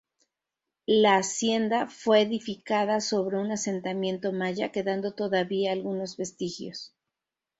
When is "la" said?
0.87-1.17